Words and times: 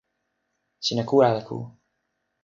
sina 0.85 1.03
ku 1.09 1.15
ala 1.27 1.41
ku? 1.47 1.57